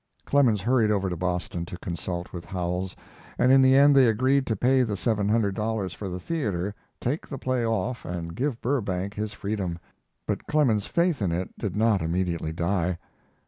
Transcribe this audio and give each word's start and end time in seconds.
Clemens 0.25 0.61
hurried 0.63 0.89
over 0.89 1.09
to 1.11 1.15
Boston 1.15 1.63
to 1.65 1.77
consult 1.77 2.33
with 2.33 2.43
Howells, 2.43 2.95
and 3.37 3.51
in 3.51 3.61
the 3.61 3.75
end 3.75 3.95
they 3.95 4.07
agreed 4.07 4.47
to 4.47 4.55
pay 4.55 4.81
the 4.81 4.97
seven 4.97 5.29
hundred 5.29 5.53
dollars 5.53 5.93
for 5.93 6.09
the 6.09 6.19
theater, 6.19 6.73
take 6.99 7.27
the 7.27 7.37
play 7.37 7.63
off 7.63 8.03
and 8.03 8.33
give 8.33 8.59
Burbank 8.61 9.13
his 9.13 9.31
freedom. 9.33 9.77
But 10.25 10.47
Clemens's 10.47 10.87
faith 10.87 11.21
in 11.21 11.31
it 11.31 11.55
did 11.55 11.75
not 11.75 12.01
immediately 12.01 12.51
die. 12.51 12.97